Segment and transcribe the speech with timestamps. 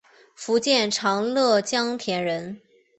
[0.33, 2.59] 福建长乐江田人。